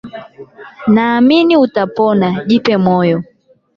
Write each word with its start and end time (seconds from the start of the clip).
Ninaamini 0.87 1.53
utapona 1.65 2.27
jipe 2.47 2.73
moyo 2.85 3.17